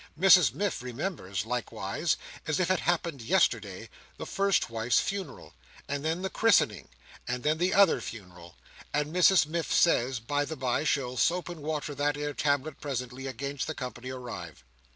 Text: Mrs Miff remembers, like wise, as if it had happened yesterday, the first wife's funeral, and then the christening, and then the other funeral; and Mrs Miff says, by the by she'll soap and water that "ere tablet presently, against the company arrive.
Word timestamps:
Mrs 0.19 0.51
Miff 0.55 0.81
remembers, 0.81 1.45
like 1.45 1.71
wise, 1.71 2.17
as 2.47 2.59
if 2.59 2.71
it 2.71 2.79
had 2.79 2.89
happened 2.91 3.21
yesterday, 3.21 3.87
the 4.17 4.25
first 4.25 4.67
wife's 4.67 4.99
funeral, 4.99 5.53
and 5.87 6.03
then 6.03 6.23
the 6.23 6.29
christening, 6.31 6.87
and 7.27 7.43
then 7.43 7.59
the 7.59 7.71
other 7.75 8.01
funeral; 8.01 8.55
and 8.95 9.13
Mrs 9.13 9.45
Miff 9.45 9.71
says, 9.71 10.19
by 10.19 10.43
the 10.43 10.55
by 10.55 10.83
she'll 10.85 11.17
soap 11.17 11.49
and 11.49 11.61
water 11.61 11.93
that 11.93 12.17
"ere 12.17 12.33
tablet 12.33 12.81
presently, 12.81 13.27
against 13.27 13.67
the 13.67 13.75
company 13.75 14.09
arrive. 14.09 14.63